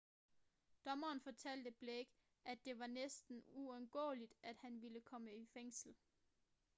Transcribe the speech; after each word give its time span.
dommeren 0.83 1.21
fortalte 1.21 1.71
blake 1.71 2.11
at 2.45 2.65
det 2.65 2.79
var 2.79 2.87
næsten 2.87 3.43
uundgåeligt 3.47 4.33
at 4.43 4.57
han 4.57 4.81
ville 4.81 5.01
komme 5.01 5.35
i 5.35 5.45
fængsel 5.45 5.95